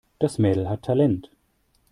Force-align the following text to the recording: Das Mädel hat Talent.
Das 0.17 0.39
Mädel 0.39 0.67
hat 0.67 0.81
Talent. 0.81 1.29